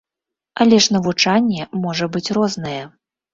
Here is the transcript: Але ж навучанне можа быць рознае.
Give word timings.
Але 0.63 0.79
ж 0.85 0.95
навучанне 0.95 1.67
можа 1.85 2.09
быць 2.17 2.25
рознае. 2.39 2.81